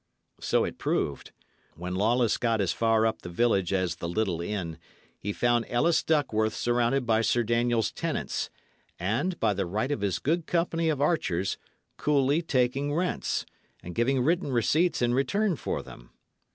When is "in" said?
15.03-15.13